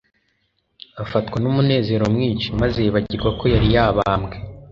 Afatwa 1.03 1.37
n'umunezero 1.39 2.03
mwinshi 2.13 2.47
maze 2.61 2.77
yibagirwa 2.81 3.29
ko 3.39 3.43
yari 3.53 3.67
yabambwe. 3.75 4.35